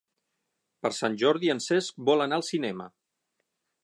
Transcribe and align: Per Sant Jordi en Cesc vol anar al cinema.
Per 0.85 0.91
Sant 0.99 1.17
Jordi 1.23 1.51
en 1.55 1.61
Cesc 1.67 2.01
vol 2.09 2.25
anar 2.27 2.39
al 2.41 2.47
cinema. 2.51 2.89